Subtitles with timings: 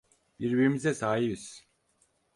[0.39, 1.65] Birbirimize sahibiz.